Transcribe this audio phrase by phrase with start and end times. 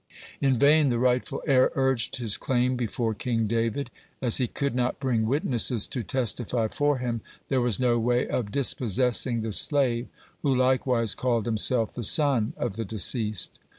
[0.41, 3.91] In vain the rightful heir urged his claim before King David.
[4.19, 8.51] As he could not bring witnesses to testify for him, there was no way of
[8.51, 10.07] dispossessing the slave,
[10.41, 13.59] who likewise called himself the son of the deceased.